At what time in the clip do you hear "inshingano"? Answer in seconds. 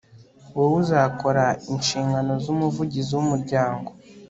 1.73-2.33